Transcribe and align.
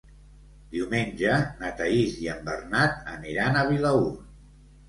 Diumenge 0.75 1.35
na 1.59 1.69
Thaís 1.81 2.17
i 2.23 2.31
en 2.33 2.41
Bernat 2.49 2.99
aniran 3.15 3.59
a 3.63 3.67
Vilaür. 3.73 4.13